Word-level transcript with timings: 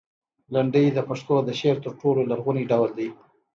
لنډۍ 0.53 0.85
د 0.93 0.99
پښتو 1.09 1.35
د 1.47 1.49
شعر 1.59 1.77
تر 1.85 1.91
ټولو 2.01 2.21
لرغونی 2.31 2.63
ډول 2.71 2.91
دی. 2.99 3.09